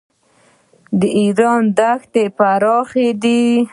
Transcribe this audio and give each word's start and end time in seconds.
د 0.99 1.01
ایران 1.19 1.63
دښتې 1.77 2.23
پراخې 2.37 3.07
دي. 3.21 3.41